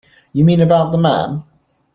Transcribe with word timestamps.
You 0.33 0.45
mean 0.45 0.61
about 0.61 0.91
the 0.91 0.97
man? 0.97 1.43